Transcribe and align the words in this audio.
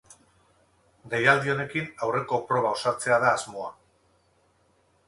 Deialdi 1.11 1.53
honekin 1.55 1.91
aurreko 2.07 2.41
proba 2.49 2.73
osatzea 2.79 3.21
da 3.27 3.31
asmoa. 3.37 3.71